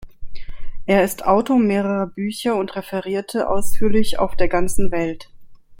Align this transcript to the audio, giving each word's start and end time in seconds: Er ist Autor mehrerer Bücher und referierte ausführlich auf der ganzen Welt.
Er 0.87 1.03
ist 1.03 1.25
Autor 1.27 1.59
mehrerer 1.59 2.07
Bücher 2.07 2.55
und 2.55 2.75
referierte 2.75 3.47
ausführlich 3.47 4.17
auf 4.17 4.35
der 4.35 4.47
ganzen 4.47 4.89
Welt. 4.91 5.29